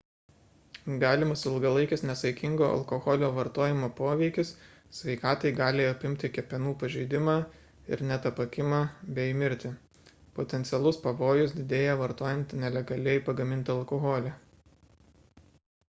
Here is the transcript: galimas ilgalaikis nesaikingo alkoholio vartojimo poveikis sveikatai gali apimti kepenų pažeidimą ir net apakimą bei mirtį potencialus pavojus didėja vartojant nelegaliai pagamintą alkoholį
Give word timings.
galimas 1.01 1.41
ilgalaikis 1.49 2.03
nesaikingo 2.09 2.69
alkoholio 2.77 3.27
vartojimo 3.35 3.89
poveikis 3.99 4.53
sveikatai 5.01 5.51
gali 5.59 5.85
apimti 5.89 6.31
kepenų 6.37 6.73
pažeidimą 6.85 7.35
ir 7.95 8.03
net 8.13 8.25
apakimą 8.31 8.81
bei 9.19 9.37
mirtį 9.43 9.73
potencialus 10.39 11.01
pavojus 11.07 11.55
didėja 11.61 11.97
vartojant 12.03 12.57
nelegaliai 12.65 13.25
pagamintą 13.31 13.77
alkoholį 13.83 14.35